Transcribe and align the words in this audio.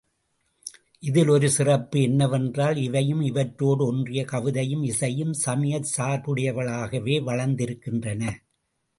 இதில் 0.99 1.27
ஒரு 1.27 1.49
சிறப்பு 1.49 2.01
என்னவென்றால் 2.01 2.75
இவையும், 2.75 3.21
இவற்றோடு 3.21 3.85
ஒன்றிய 3.85 4.25
கவிதையும் 4.25 4.83
இசையும் 4.83 5.33
சமயச் 5.33 5.91
சார்புடையவைகளாகவே 5.97 7.17
வளர்ந்திருக்கின்றன. 7.23 8.23